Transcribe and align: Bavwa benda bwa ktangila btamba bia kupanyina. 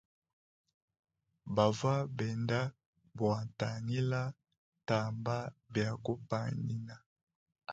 Bavwa 1.55 1.95
benda 2.17 2.61
bwa 3.17 3.37
ktangila 3.49 4.21
btamba 4.33 5.37
bia 5.73 5.91
kupanyina. 6.03 6.95